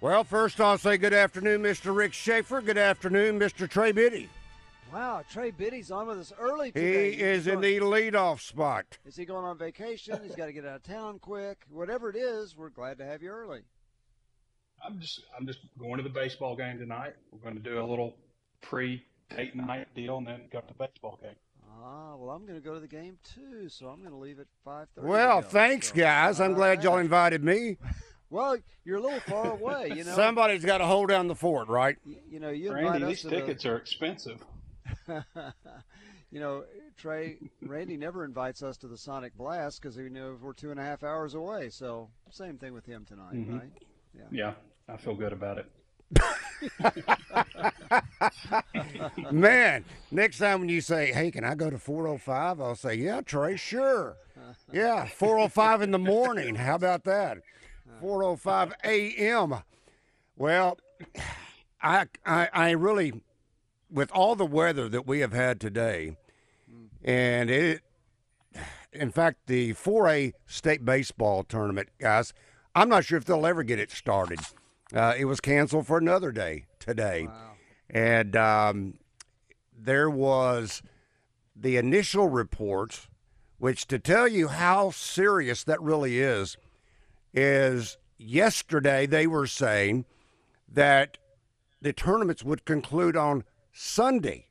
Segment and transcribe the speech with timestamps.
[0.00, 1.94] Well, first I'll say good afternoon, Mr.
[1.94, 2.62] Rick Schaefer.
[2.62, 3.68] Good afternoon, Mr.
[3.68, 4.30] Trey Biddy.
[4.92, 7.10] Wow, Trey Biddy's on with us early today.
[7.10, 7.30] He today.
[7.30, 8.98] is He's in going- the leadoff spot.
[9.04, 10.18] Is he going on vacation?
[10.22, 11.64] He's got to get out of town quick.
[11.68, 13.62] Whatever it is, we're glad to have you early.
[14.84, 17.12] I'm just I'm just going to the baseball game tonight.
[17.30, 18.16] We're going to do a little
[18.62, 21.36] pre date night deal and then go to the baseball game.
[21.82, 24.40] Ah, well, I'm going to go to the game too, so I'm going to leave
[24.40, 24.86] at 5:30.
[25.04, 26.40] Well, to thanks, So, guys.
[26.40, 27.76] I'm all glad y'all invited me.
[28.30, 30.14] Well, you're a little far away, you know.
[30.14, 31.96] Somebody's got to hold down the fort, right?
[32.06, 34.42] Y- you know, you invite Randy, us these to tickets are expensive.
[36.30, 36.64] you know,
[36.96, 40.78] Trey, Randy never invites us to the Sonic Blast because he knows we're two and
[40.78, 41.70] a half hours away.
[41.70, 43.58] So same thing with him tonight, Mhm.
[43.60, 43.72] right?
[44.30, 44.52] Yeah,
[44.88, 45.66] I feel good about it.
[49.32, 53.20] Man, next time when you say, "Hey, can I go to 405?" I'll say, "Yeah,
[53.20, 54.16] Trey, sure."
[54.72, 56.56] Yeah, 405 in the morning.
[56.56, 57.38] How about that?
[58.00, 59.62] 405 a.m.
[60.36, 60.78] Well,
[61.82, 63.22] I, I I really
[63.90, 66.16] with all the weather that we have had today
[67.04, 67.82] and it
[68.92, 72.32] in fact the 4A state baseball tournament guys,
[72.74, 74.40] I'm not sure if they'll ever get it started.
[74.92, 77.26] Uh, it was canceled for another day today.
[77.26, 77.52] Wow.
[77.88, 78.94] And um,
[79.76, 80.82] there was
[81.54, 83.08] the initial reports,
[83.58, 86.56] which to tell you how serious that really is,
[87.32, 90.04] is yesterday they were saying
[90.68, 91.18] that
[91.80, 94.48] the tournaments would conclude on Sunday.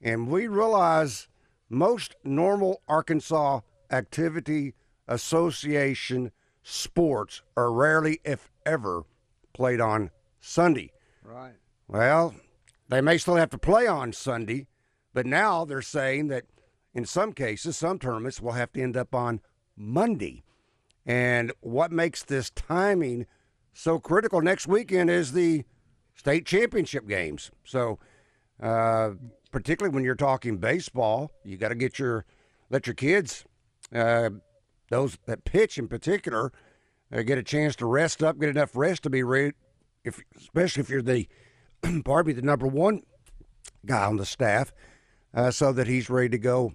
[0.00, 1.28] And we realize
[1.68, 3.60] most normal Arkansas
[3.90, 4.74] activity
[5.06, 6.30] association
[6.62, 9.04] sports are rarely, if ever,
[9.52, 10.10] played on
[10.40, 10.92] Sunday.
[11.22, 11.54] Right.
[11.88, 12.34] Well,
[12.88, 14.66] they may still have to play on Sunday,
[15.12, 16.44] but now they're saying that
[16.94, 19.40] in some cases, some tournaments will have to end up on
[19.76, 20.42] Monday.
[21.08, 23.26] And what makes this timing
[23.72, 25.64] so critical next weekend is the
[26.14, 27.50] state championship games.
[27.64, 27.98] So,
[28.62, 29.12] uh,
[29.50, 32.26] particularly when you're talking baseball, you got to get your
[32.68, 33.46] let your kids,
[33.94, 34.28] uh,
[34.90, 36.52] those that pitch in particular,
[37.10, 39.54] uh, get a chance to rest up, get enough rest to be ready.
[40.04, 41.26] If especially if you're the
[41.82, 43.02] me, the number one
[43.86, 44.74] guy on the staff,
[45.32, 46.74] uh, so that he's ready to go,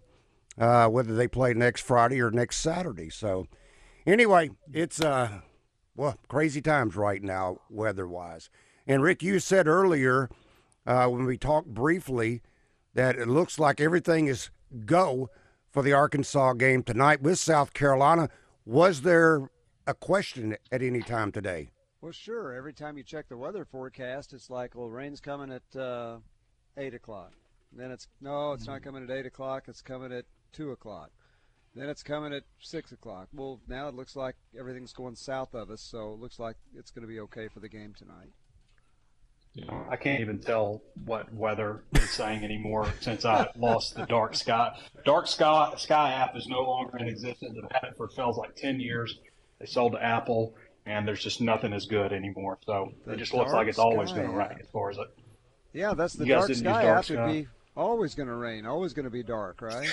[0.58, 3.12] uh, whether they play next Friday or next Saturday.
[3.12, 3.46] So,
[4.06, 5.42] anyway, it's uh,
[5.96, 8.50] well, crazy times right now, weather-wise.
[8.88, 10.30] And Rick, you said earlier
[10.86, 12.42] uh, when we talked briefly
[12.94, 14.50] that it looks like everything is
[14.86, 15.30] go
[15.72, 18.30] for the Arkansas game tonight with South Carolina.
[18.66, 19.50] Was there
[19.88, 21.70] a question at any time today?
[22.02, 22.54] Well, sure.
[22.54, 26.18] Every time you check the weather forecast, it's like, well, rain's coming at uh,
[26.78, 27.34] eight o'clock.
[27.72, 29.64] Then it's no, it's not coming at eight o'clock.
[29.68, 31.12] It's coming at two o'clock.
[31.76, 33.30] Then it's coming at six o'clock.
[33.34, 36.92] Well, now it looks like everything's going south of us, so it looks like it's
[36.92, 38.30] going to be okay for the game tonight.
[39.56, 44.06] You know, I can't even tell what weather is saying anymore since I lost the
[44.06, 44.76] dark sky.
[45.06, 47.58] Dark sky sky app is no longer in existence.
[47.64, 49.20] I've had it for feels like ten years.
[49.60, 52.58] They sold to Apple, and there's just nothing as good anymore.
[52.66, 54.98] So The it just looks like it's always sky going to rain as far as
[54.98, 55.08] it.
[55.72, 57.06] Yeah, that's the dark sky dark app.
[57.06, 57.14] sky?
[57.14, 59.90] It'd be always going to rain, always going to be dark, right?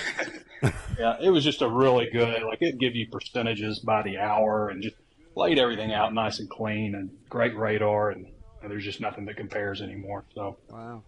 [0.98, 2.42] Yeah, it was just a really good.
[2.42, 4.96] Like it'd give you percentages by the hour and just
[5.34, 8.26] laid everything out nice and clean and great radar and,
[8.60, 10.24] and there's just nothing that compares anymore.
[10.34, 11.02] So wow.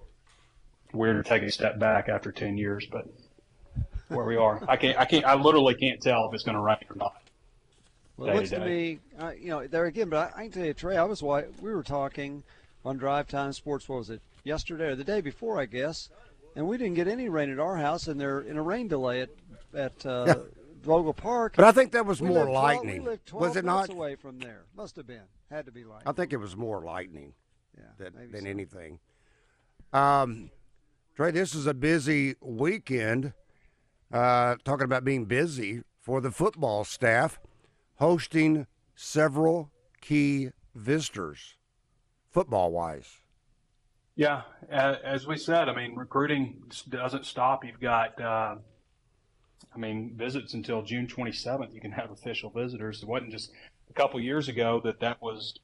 [0.95, 3.07] weird to take a step back after ten years, but
[4.09, 6.63] where we are, I can't, I can't, I literally can't tell if it's going to
[6.63, 7.23] rain or not.
[8.17, 10.53] Well, it looks to to me, uh, you know, there again, but I, I can
[10.53, 12.45] tell you, Trey, I was wa- we were talking
[12.85, 13.89] on Drive Time Sports.
[13.89, 14.23] What was it?
[14.45, 16.09] Yesterday or the day before, I guess,
[16.57, 19.23] and we didn't get any rain at our house, and they're in a rain delay
[19.23, 19.31] at
[19.75, 20.35] at uh, Yeah.
[20.83, 21.55] Vogel Park.
[21.57, 23.03] But I think that was We more 12 lightning.
[23.05, 23.89] We lived 12 Was it not?
[23.89, 24.65] away from there?
[24.77, 25.23] Must have been.
[25.51, 26.09] Had to be lightning.
[26.09, 27.35] I think it was more lightning
[27.77, 28.49] yeah, than, than so.
[28.49, 28.99] anything.
[29.93, 30.51] Um,
[31.15, 33.33] Trey, this is a busy weekend.
[34.13, 37.39] Uh, talking about being busy for the football staff,
[37.97, 39.71] hosting several
[40.01, 41.57] key visitors,
[42.31, 43.22] football wise.
[44.15, 47.65] Yeah, as we said, I mean, recruiting doesn't stop.
[47.65, 48.57] You've got, uh,
[49.75, 51.73] I mean, visits until June 27th.
[51.73, 53.03] You can have official visitors.
[53.03, 53.51] It wasn't just
[53.89, 55.59] a couple years ago that that was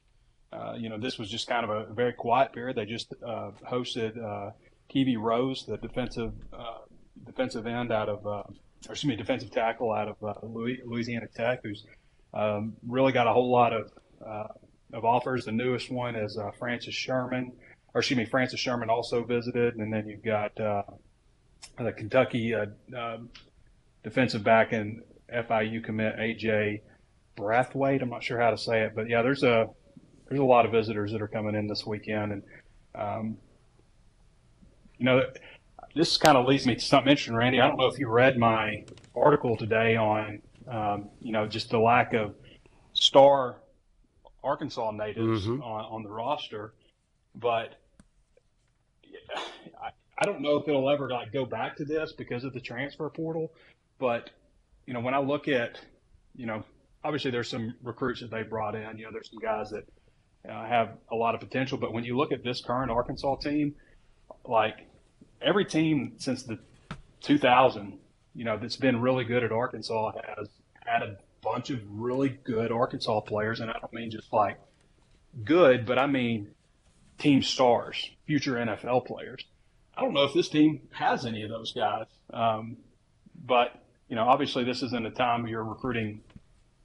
[0.52, 2.76] uh, you know, this was just kind of a very quiet period.
[2.76, 4.52] They just uh, hosted uh,
[4.88, 6.78] Kiwi Rose, the defensive uh,
[7.26, 8.54] defensive end out of, uh, or
[8.90, 11.84] excuse me, defensive tackle out of Louisiana Tech, who's
[12.32, 13.92] um, really got a whole lot of
[14.94, 15.44] of offers.
[15.44, 17.52] The newest one is Francis Sherman,
[17.94, 23.30] or excuse me, Francis Sherman also visited, and then you've got the Kentucky um,
[24.02, 25.02] defensive back and
[25.32, 26.80] FIU commit AJ
[27.36, 28.02] Brathwaite.
[28.02, 29.68] I'm not sure how to say it, but yeah, there's a
[30.28, 32.42] there's a lot of visitors that are coming in this weekend, and
[32.94, 33.36] um,
[34.98, 35.22] you know,
[35.94, 37.60] this kind of leads me to something interesting, Randy.
[37.60, 38.84] I don't know if you read my
[39.14, 42.34] article today on um, you know just the lack of
[42.92, 43.56] star
[44.42, 45.62] Arkansas natives mm-hmm.
[45.62, 46.74] on, on the roster,
[47.38, 47.74] but
[49.80, 52.60] I, I don't know if it'll ever like go back to this because of the
[52.60, 53.52] transfer portal.
[53.98, 54.30] But
[54.86, 55.78] you know, when I look at
[56.36, 56.62] you know,
[57.04, 58.98] obviously there's some recruits that they brought in.
[58.98, 59.84] You know, there's some guys that
[60.48, 61.78] uh, have a lot of potential.
[61.78, 63.74] But when you look at this current Arkansas team,
[64.44, 64.86] like
[65.42, 66.58] every team since the
[67.20, 67.98] 2000,
[68.34, 72.70] you know, that's been really good at Arkansas has had a bunch of really good
[72.72, 74.58] Arkansas players, and I don't mean just like
[75.44, 76.48] good, but I mean
[77.18, 79.44] team stars, future NFL players.
[79.96, 82.76] I don't know if this team has any of those guys, um,
[83.44, 86.20] but you know, obviously this isn't a time you're recruiting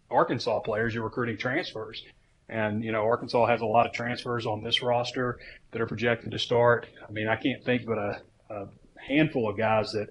[0.09, 2.03] Arkansas players; you're recruiting transfers.
[2.49, 5.39] And, you know, Arkansas has a lot of transfers on this roster
[5.71, 6.87] that are projected to start.
[7.07, 8.67] I mean, I can't think but a, a
[9.07, 10.09] handful of guys that,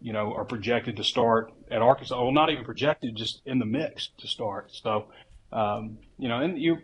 [0.00, 2.20] you know, are projected to start at Arkansas.
[2.20, 4.70] Well, not even projected, just in the mix to start.
[4.72, 5.06] So,
[5.52, 6.78] um, you know, and you,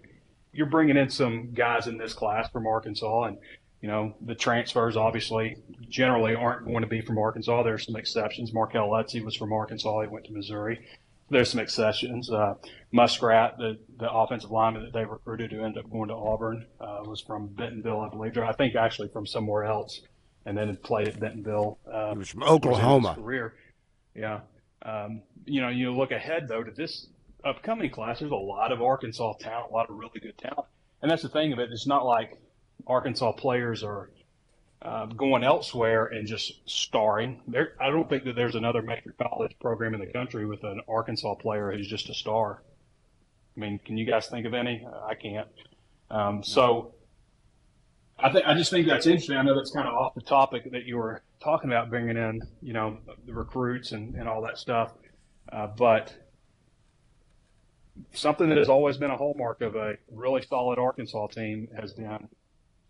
[0.58, 3.38] you're bringing in some guys in this class from Arkansas, and
[3.80, 5.56] you know the transfers obviously
[5.88, 7.62] generally aren't going to be from Arkansas.
[7.62, 8.50] There's some exceptions.
[8.50, 10.80] Markell Utsey was from Arkansas; he went to Missouri
[11.30, 12.30] there's some exceptions.
[12.30, 12.54] Uh,
[12.92, 17.02] Muskrat, the, the offensive lineman that they recruited who ended up going to Auburn, uh,
[17.04, 18.36] was from Bentonville, I believe.
[18.36, 20.00] Or I think actually from somewhere else,
[20.46, 21.78] and then played at Bentonville.
[21.90, 23.14] Uh, he was from Oklahoma.
[23.14, 23.54] career,
[24.14, 24.40] yeah.
[24.82, 27.08] Um, you know, you look ahead though to this
[27.44, 28.20] upcoming class.
[28.20, 30.66] There's a lot of Arkansas talent, a lot of really good talent,
[31.02, 31.70] and that's the thing of it.
[31.72, 32.38] It's not like
[32.86, 34.10] Arkansas players are
[34.82, 37.40] uh, going elsewhere and just starring.
[37.48, 40.80] There, I don't think that there's another major college program in the country with an
[40.88, 42.62] Arkansas player who's just a star.
[43.56, 44.86] I mean, can you guys think of any?
[45.04, 45.48] I can't.
[46.10, 46.94] Um, so
[48.18, 49.36] I think I just think that's interesting.
[49.36, 52.42] I know that's kind of off the topic that you were talking about bringing in,
[52.62, 54.92] you know, the recruits and, and all that stuff,
[55.52, 56.16] uh, but
[58.12, 62.28] something that has always been a hallmark of a really solid Arkansas team has been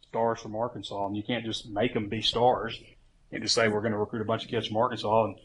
[0.09, 2.81] stars from Arkansas, and you can't just make them be stars.
[3.31, 5.37] and just say we're going to recruit a bunch of kids from Arkansas and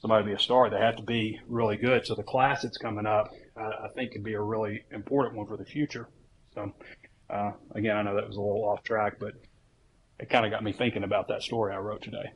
[0.00, 0.70] somebody be a star.
[0.70, 2.06] They have to be really good.
[2.06, 5.46] So the class that's coming up, uh, I think, could be a really important one
[5.46, 6.08] for the future.
[6.54, 6.72] So
[7.30, 9.32] uh, again, I know that was a little off track, but
[10.20, 12.30] it kind of got me thinking about that story I wrote today.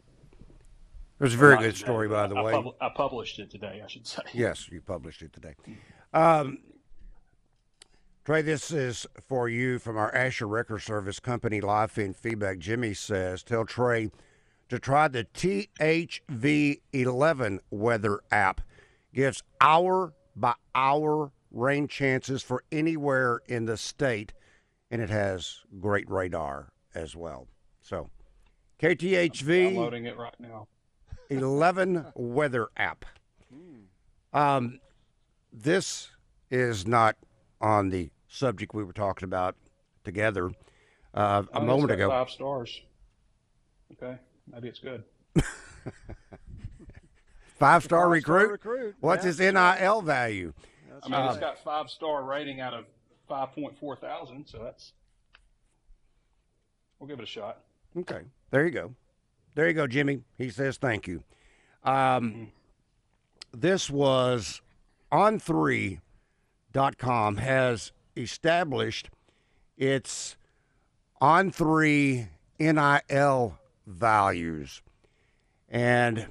[1.20, 2.52] It was a very good today, story, by the I, way.
[2.52, 4.22] Pub- I published it today, I should say.
[4.32, 5.54] Yes, you published it today.
[6.12, 6.58] Um,
[8.24, 12.58] Trey, this is for you from our Asher Wrecker Service Company live feed feedback.
[12.58, 14.10] Jimmy says, tell Trey
[14.68, 18.60] to try the THV11 weather app.
[19.14, 24.34] Gives hour by hour rain chances for anywhere in the state,
[24.90, 27.48] and it has great radar as well.
[27.80, 28.10] So,
[28.80, 29.68] KTHV.
[29.68, 30.68] I'm downloading it right now.
[31.30, 33.06] 11 weather app.
[34.34, 34.80] Um,
[35.52, 36.10] this
[36.50, 37.16] is not
[37.60, 39.56] on the subject we were talking about
[40.04, 40.50] together
[41.14, 42.08] uh, a oh, moment ago.
[42.08, 42.80] Five stars.
[43.92, 44.18] Okay,
[44.52, 45.04] maybe it's good.
[47.58, 48.50] five star recruit?
[48.50, 48.94] recruit.
[49.00, 49.28] What's yeah.
[49.28, 49.40] his
[49.80, 50.52] NIL value?
[51.02, 52.84] I mean, it's got five star rating out of
[53.28, 54.92] five point four thousand, so that's
[56.98, 57.60] we'll give it a shot.
[57.96, 58.94] Okay, there you go,
[59.54, 60.20] there you go, Jimmy.
[60.36, 61.22] He says thank you.
[61.84, 62.44] Um, mm-hmm.
[63.54, 64.60] This was
[65.10, 66.00] on three
[66.72, 69.10] dot com has established
[69.76, 70.36] its
[71.20, 74.82] on three NIL values.
[75.68, 76.28] And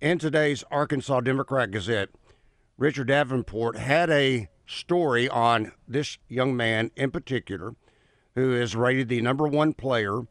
[0.00, 2.10] in today's Arkansas Democrat Gazette,
[2.78, 7.74] Richard Davenport had a story on this young man in particular
[8.34, 10.22] who is rated the number one player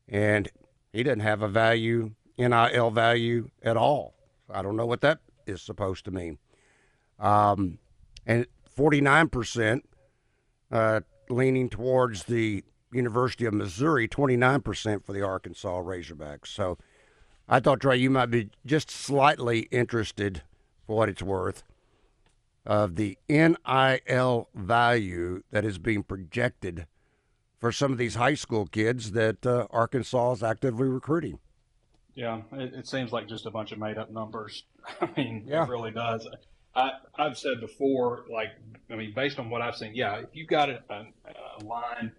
[0.07, 0.49] and
[0.91, 4.15] he doesn't have a value, NIL value at all.
[4.49, 6.37] I don't know what that is supposed to mean.
[7.19, 7.79] Um,
[8.25, 8.45] and
[8.77, 9.81] 49%
[10.71, 16.47] uh, leaning towards the University of Missouri, 29% for the Arkansas Razorbacks.
[16.47, 16.77] So
[17.51, 20.43] I thought, Trey, you might be just slightly interested,
[20.85, 21.63] for what it's worth,
[22.63, 26.85] of the NIL value that is being projected
[27.59, 31.39] for some of these high school kids that uh, Arkansas is actively recruiting.
[32.13, 34.65] Yeah, it, it, seems like just a bunch of made up numbers.
[35.01, 35.63] I mean, yeah.
[35.63, 36.27] it really does.
[36.75, 38.49] I, I've said before, like,
[38.91, 41.05] I mean, based on what I've seen, yeah, if you've got a, a,
[41.59, 42.11] a line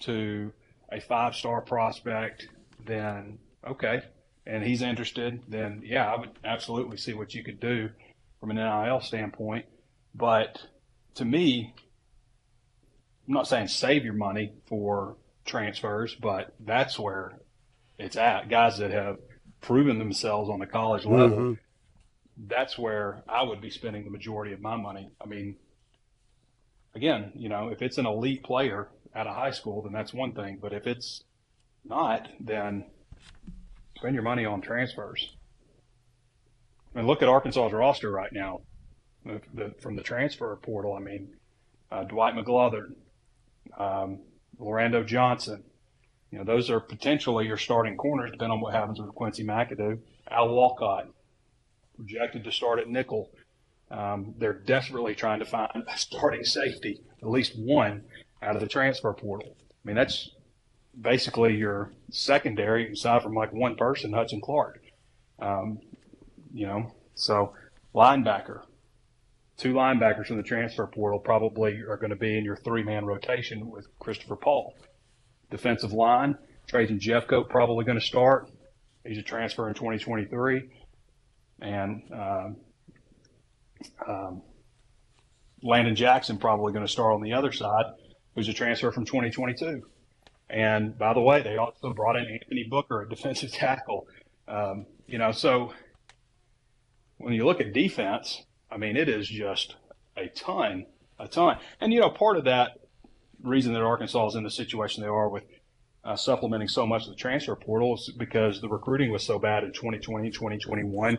[0.00, 0.52] to
[0.90, 2.48] a five star prospect,
[2.84, 4.02] then okay,
[4.46, 7.90] and he's interested, then yeah, I would absolutely see what you could do
[8.40, 9.66] from an NIL standpoint.
[10.14, 10.60] But
[11.14, 11.74] to me,
[13.26, 17.38] I'm not saying save your money for transfers, but that's where
[17.98, 18.48] it's at.
[18.48, 19.18] Guys that have
[19.60, 21.38] proven themselves on the college level.
[21.38, 21.52] Mm-hmm
[22.36, 25.10] that's where I would be spending the majority of my money.
[25.20, 25.56] I mean,
[26.94, 30.32] again, you know, if it's an elite player at a high school, then that's one
[30.32, 30.58] thing.
[30.60, 31.22] But if it's
[31.84, 32.84] not, then
[34.02, 35.36] spend your money on transfers.
[36.92, 38.62] I mean, look at Arkansas's roster right now
[39.24, 40.94] the, from the transfer portal.
[40.94, 41.36] I mean,
[41.92, 42.94] uh, Dwight McGlothern,
[43.78, 44.18] um,
[44.58, 45.62] Lorando Johnson.
[46.32, 50.00] You know, those are potentially your starting corners, depending on what happens with Quincy McAdoo.
[50.28, 51.06] Al Walcott
[51.94, 53.30] projected to start at nickel.
[53.88, 58.02] Um, they're desperately trying to find a starting safety, at least one
[58.42, 59.54] out of the transfer portal.
[59.60, 60.30] I mean, that's
[61.00, 64.80] basically your secondary, aside from like one person, Hudson Clark.
[65.38, 65.80] Um,
[66.52, 67.54] you know, so
[67.94, 68.62] linebacker,
[69.56, 73.04] two linebackers from the transfer portal probably are going to be in your three man
[73.04, 74.74] rotation with Christopher Paul.
[75.50, 76.36] Defensive line,
[76.68, 78.50] Trajan Jeffcoat probably going to start.
[79.04, 80.68] He's a transfer in 2023
[81.62, 82.56] and um,
[84.06, 84.42] um,
[85.62, 87.84] Landon Jackson probably going to start on the other side,
[88.34, 89.82] who's a transfer from 2022.
[90.48, 94.06] And by the way, they also brought in Anthony Booker, a defensive tackle.
[94.46, 95.72] Um, you know, so
[97.18, 99.76] when you look at defense, I mean, it is just
[100.16, 100.86] a ton,
[101.18, 101.58] a ton.
[101.80, 102.78] And, you know, part of that
[103.42, 105.44] reason that Arkansas is in the situation they are with
[106.04, 109.64] uh, supplementing so much of the transfer portal is because the recruiting was so bad
[109.64, 111.18] in 2020, 2021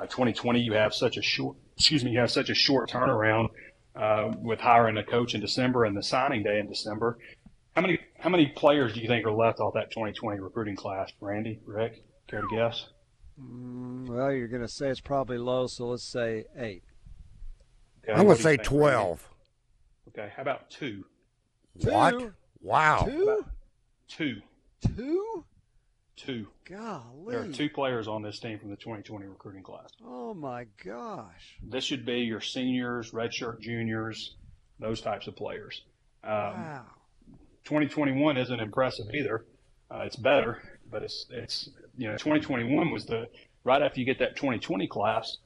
[0.00, 3.48] uh, 2020, you have such a short, excuse me, you have such a short turnaround
[3.96, 7.18] uh, with hiring a coach in December and the signing day in December.
[7.74, 11.10] How many how many players do you think are left off that 2020 recruiting class,
[11.20, 12.02] Randy, Rick?
[12.28, 12.86] Care to guess?
[13.40, 16.82] Mm, well, you're going to say it's probably low, so let's say eight.
[18.04, 19.28] Okay, I'm going to say 12.
[20.08, 21.04] Okay, how about two?
[21.74, 22.32] What?
[22.60, 23.04] Wow.
[23.06, 23.44] Two?
[24.08, 24.36] Two.
[24.96, 25.44] Two?
[26.16, 26.46] Two.
[26.68, 27.32] Golly.
[27.34, 29.88] There are two players on this team from the 2020 recruiting class.
[30.04, 31.58] Oh my gosh.
[31.62, 34.36] This should be your seniors, redshirt juniors,
[34.78, 35.82] those types of players.
[36.22, 36.84] Um, wow.
[37.70, 39.44] 2021 isn't impressive either.
[39.88, 40.60] Uh, it's better,
[40.90, 43.28] but it's it's you know 2021 was the
[43.62, 45.36] right after you get that 2020 class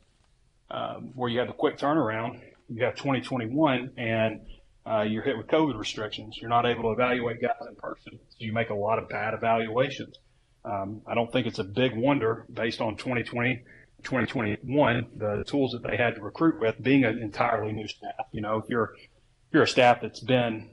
[0.71, 2.41] um, where you have a quick turnaround.
[2.71, 4.41] You have 2021 and
[4.87, 6.39] uh, you're hit with COVID restrictions.
[6.41, 9.35] You're not able to evaluate guys in person, so you make a lot of bad
[9.35, 10.17] evaluations.
[10.65, 13.65] Um, I don't think it's a big wonder based on 2020,
[14.03, 18.29] 2021, the tools that they had to recruit with, being an entirely new staff.
[18.33, 20.71] You know, if you're if you're a staff that's been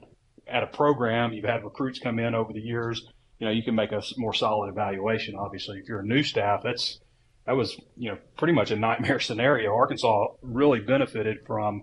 [0.52, 3.04] at a program, you've had recruits come in over the years.
[3.38, 5.34] You know, you can make a more solid evaluation.
[5.34, 7.00] Obviously, if you're a new staff, that's
[7.46, 9.74] that was you know pretty much a nightmare scenario.
[9.74, 11.82] Arkansas really benefited from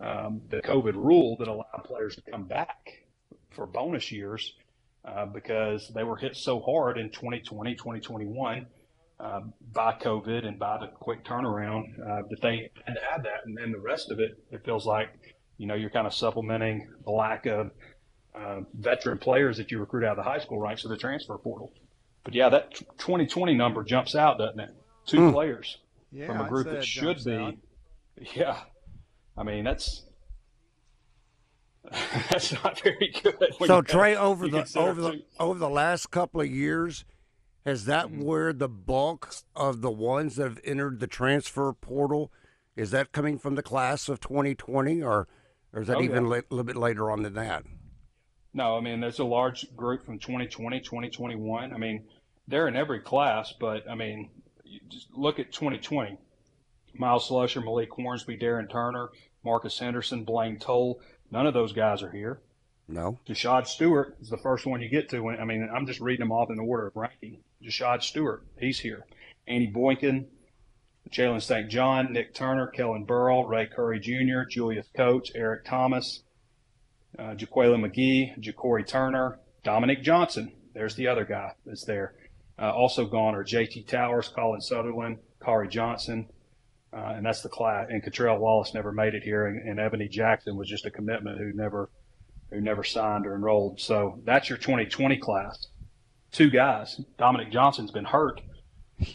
[0.00, 3.04] um, the COVID rule that allowed players to come back
[3.50, 4.54] for bonus years
[5.04, 8.66] uh, because they were hit so hard in 2020, 2021
[9.20, 9.40] uh,
[9.72, 13.40] by COVID and by the quick turnaround uh, that they had to add that.
[13.44, 15.08] And then the rest of it, it feels like,
[15.58, 17.70] you know, you're kind of supplementing the lack of
[18.34, 21.36] uh, veteran players that you recruit out of the high school ranks to the transfer
[21.38, 21.72] portal.
[22.24, 24.74] But yeah, that 2020 number jumps out, doesn't it?
[25.06, 25.32] Two mm.
[25.32, 25.78] players
[26.12, 27.34] yeah, from a group that should be.
[27.34, 27.54] Out.
[28.34, 28.58] Yeah.
[29.36, 30.04] I mean, that's
[32.30, 33.36] that's not very good.
[33.66, 37.04] So Trey, over the over the over the last couple of years,
[37.64, 38.22] has that mm-hmm.
[38.22, 42.30] where the bulk of the ones that have entered the transfer portal
[42.76, 45.28] is that coming from the class of 2020, or
[45.72, 47.64] or is that oh, even a little bit later on than that?
[48.54, 51.72] No, I mean there's a large group from 2020, 2021.
[51.72, 52.04] I mean
[52.48, 54.30] they're in every class, but I mean
[54.88, 56.18] just look at 2020.
[56.94, 59.08] Myles Slusher, Malik Hornsby, Darren Turner,
[59.44, 61.00] Marcus Henderson, Blaine Toll.
[61.30, 62.40] None of those guys are here.
[62.88, 63.18] No.
[63.26, 65.30] Jashaud Stewart is the first one you get to.
[65.30, 67.38] I mean, I'm just reading them off in order of ranking.
[67.64, 69.06] Jashaud Stewart, he's here.
[69.46, 70.26] Andy Boykin,
[71.10, 71.70] Jalen St.
[71.70, 76.22] John, Nick Turner, Kellen Burrell, Ray Curry Jr., Julius Coates, Eric Thomas,
[77.18, 80.52] uh, Jaquela McGee, Ja'Cory Turner, Dominique Johnson.
[80.74, 82.14] There's the other guy that's there.
[82.58, 86.28] Uh, also gone are JT Towers, Colin Sutherland, Kari Johnson,
[86.92, 87.88] uh, and that's the class.
[87.90, 91.38] And Catrell Wallace never made it here, and, and Ebony Jackson was just a commitment
[91.38, 91.90] who never
[92.50, 93.80] who never signed or enrolled.
[93.80, 95.68] So that's your 2020 class.
[96.32, 97.00] Two guys.
[97.18, 98.40] Dominique Johnson's been hurt.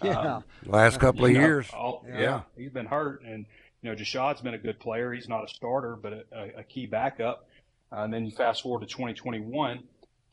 [0.03, 0.35] Yeah.
[0.35, 1.69] Um, Last couple of know, years.
[1.73, 2.19] All, yeah.
[2.19, 2.41] yeah.
[2.57, 3.21] He's been hurt.
[3.23, 3.45] And,
[3.81, 5.13] you know, Jashad's been a good player.
[5.13, 7.46] He's not a starter, but a, a key backup.
[7.91, 9.83] Uh, and then you fast forward to 2021.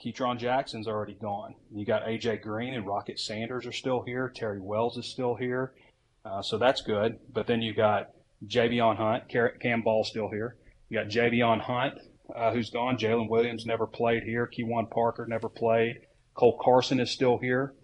[0.04, 1.54] Ketron Jackson's already gone.
[1.72, 4.30] You got AJ Green and Rocket Sanders are still here.
[4.34, 5.72] Terry Wells is still here.
[6.24, 7.18] Uh, so that's good.
[7.32, 8.10] But then you got
[8.46, 9.24] Javion Hunt,
[9.60, 10.56] Cam Ball still here.
[10.88, 11.94] You got Javion Hunt,
[12.34, 12.96] uh, who's gone.
[12.96, 14.48] Jalen Williams never played here.
[14.48, 16.00] Keywan Parker never played.
[16.34, 17.74] Cole Carson is still here.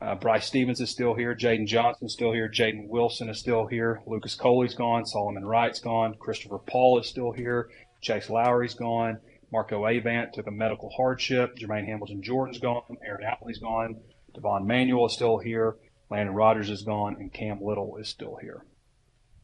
[0.00, 1.34] Uh, Bryce Stevens is still here.
[1.34, 2.48] Jaden Johnson is still here.
[2.48, 4.00] Jaden Wilson is still here.
[4.06, 5.04] Lucas Coley's gone.
[5.04, 6.14] Solomon Wright's gone.
[6.18, 7.68] Christopher Paul is still here.
[8.00, 9.18] Chase Lowry's gone.
[9.52, 11.56] Marco Avant took a medical hardship.
[11.56, 12.82] Jermaine Hamilton Jordan's gone.
[13.04, 13.96] Aaron Appley's gone.
[14.34, 15.76] Devon Manuel is still here.
[16.10, 17.16] Landon Rogers is gone.
[17.18, 18.64] And Cam Little is still here.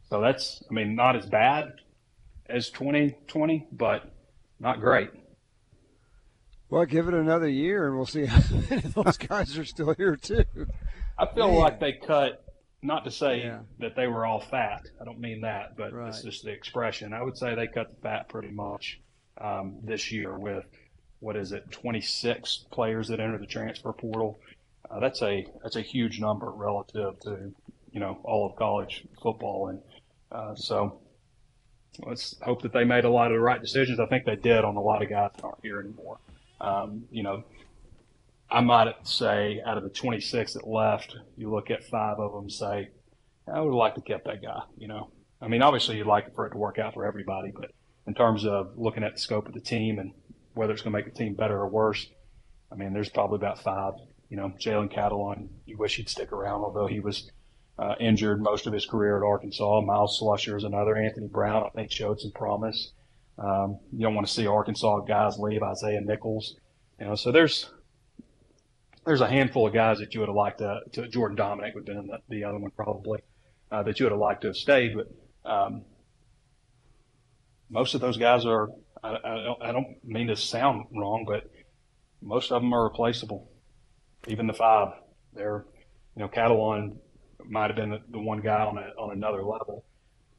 [0.09, 1.73] So that's, I mean, not as bad
[2.49, 4.09] as 2020, but
[4.61, 5.11] not great.
[6.69, 9.95] Well, give it another year, and we'll see how many of those guys are still
[9.95, 10.45] here too.
[11.19, 11.59] I feel Man.
[11.59, 12.45] like they cut.
[12.87, 13.59] Not to say yeah.
[13.81, 14.89] that they were all fat.
[15.01, 16.09] I don't mean that, but right.
[16.09, 17.13] it's just the expression.
[17.13, 19.01] I would say they cut the fat pretty much
[19.41, 20.65] um, this year with
[21.19, 24.39] what is it, 26 players that enter the transfer portal.
[24.89, 27.53] Uh, that's a that's a huge number relative to
[27.91, 29.81] you know all of college football, and
[30.31, 31.01] uh, so
[32.07, 33.99] let's hope that they made a lot of the right decisions.
[33.99, 36.19] I think they did on a lot of guys that aren't here anymore.
[36.61, 37.43] Um, you know,
[38.51, 42.49] I might say out of the 26 that left, you look at five of them,
[42.49, 42.91] say,
[43.53, 44.63] I would like to keep that guy.
[44.79, 47.73] You know, I mean, obviously you'd like for it to work out for everybody, but
[48.07, 50.13] in terms of looking at the scope of the team and
[50.55, 52.09] whether it's going to make the team better or worse,
[52.71, 53.95] I mean, there's probably about five.
[54.29, 57.31] You know, Jalen Catalon, you wish he'd stick around, although he was
[57.79, 59.81] uh, injured most of his career at Arkansas.
[59.83, 60.97] Myles Slusher is another.
[60.97, 62.93] Anthony Brown, I think, showed some promise.
[63.39, 65.63] Um, you don't want to see Arkansas guys leave.
[65.63, 66.57] Isaiah Nichols,
[66.99, 67.15] you know.
[67.15, 67.69] So there's
[69.07, 70.81] there's a handful of guys that you would have liked to.
[70.93, 73.21] to Jordan Domineck would have been the, the other one probably
[73.71, 75.85] uh, that you would have liked to have stayed, but um,
[77.71, 78.69] most of those guys are.
[79.03, 81.49] I, I, don't, I don't mean to sound wrong, but
[82.21, 83.51] most of them are replaceable.
[84.27, 84.89] Even the five,
[85.33, 85.65] they're
[86.17, 86.97] you know, Catalon
[87.45, 89.85] might have been the, the one guy on a, on another level,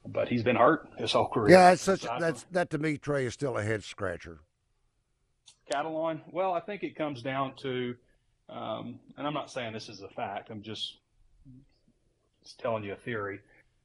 [0.05, 1.51] but he's been hurt his whole career.
[1.51, 4.39] Yeah, that's such that's that to me, Trey is still a head scratcher.
[5.71, 7.95] Catalon, well, I think it comes down to,
[8.49, 10.49] um, and I'm not saying this is a fact.
[10.49, 10.97] I'm just,
[12.43, 13.39] just telling you a theory.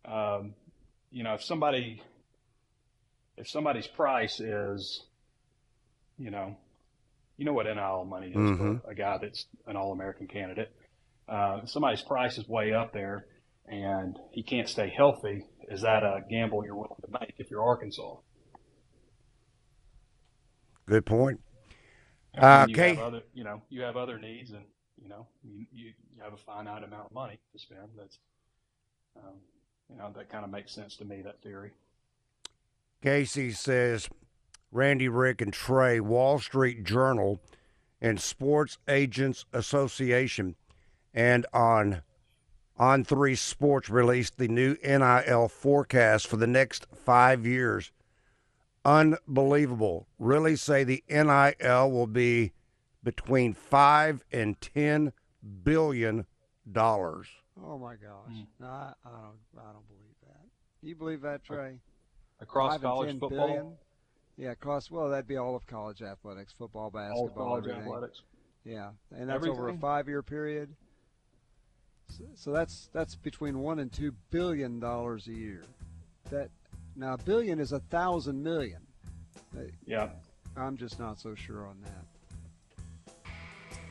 [0.05, 0.55] Um,
[1.11, 2.03] you know, if somebody,
[3.37, 5.05] if somebody's price is,
[6.19, 6.57] you know,
[7.37, 8.77] you know what NIL money is mm-hmm.
[8.79, 10.73] for a guy that's an All American candidate
[11.29, 13.27] uh, somebody's price is way up there
[13.67, 17.63] and he can't stay healthy, is that a gamble you're willing to make if you're
[17.63, 18.17] Arkansas?
[20.87, 21.41] Good point.
[22.37, 22.95] Uh, you okay.
[22.95, 24.65] Have other, you know, you have other needs, and
[25.03, 27.89] you know, you, you, you have a finite amount of money to spend.
[27.97, 28.19] That's
[29.17, 29.35] Um,
[29.91, 31.23] you know, that kind of makes sense to me.
[31.23, 31.73] That theory.
[33.03, 34.09] Casey says,
[34.71, 37.41] Randy, Rick, and Trey, Wall Street Journal,
[38.01, 40.55] and Sports Agents Association,
[41.13, 42.03] and on
[42.79, 47.93] on three sports released the new NIL forecast for the next five years.
[48.85, 50.07] Unbelievable.
[50.19, 52.53] Really say the NIL will be
[53.05, 55.13] between five and ten
[55.65, 56.27] billion
[56.71, 57.29] dollars.
[57.65, 58.29] Oh my gosh!
[58.29, 58.43] Hmm.
[58.61, 59.59] No, I, I don't.
[59.59, 60.47] I don't believe that.
[60.83, 61.79] You believe that, Trey?
[62.41, 63.73] Across Five and college football, billion?
[64.37, 64.91] Yeah, across.
[64.91, 67.83] Well, that'd be all of college athletics, football, all basketball, of college everything.
[67.83, 68.23] athletics.
[68.65, 70.75] Yeah, and that's over a five-year period.
[72.09, 75.65] So, so that's that's between one and two billion dollars a year.
[76.31, 76.51] That
[76.97, 78.81] now a billion is a thousand million.
[79.87, 80.09] Yeah,
[80.57, 83.23] I'm just not so sure on that.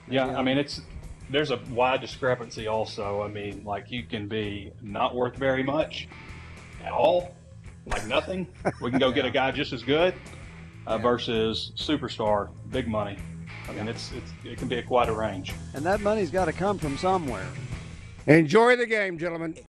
[0.10, 0.26] yeah.
[0.26, 0.82] Maybe I mean, it's
[1.30, 2.68] there's a wide discrepancy.
[2.68, 6.08] Also, I mean, like you can be not worth very much
[6.84, 7.34] at all,
[7.86, 8.48] like nothing.
[8.82, 10.14] We can go get a guy just as good
[10.88, 10.98] uh, Yeah.
[10.98, 13.18] versus superstar, big money.
[13.70, 15.54] I mean, it's it's it can be a quite a range.
[15.76, 17.48] and that money's got to come from somewhere.
[18.28, 19.56] Enjoy the game, gentlemen.